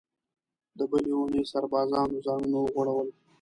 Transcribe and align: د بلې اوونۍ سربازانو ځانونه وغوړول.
د 0.77 0.79
بلې 0.91 1.09
اوونۍ 1.15 1.41
سربازانو 1.51 2.23
ځانونه 2.25 2.57
وغوړول. 2.59 3.07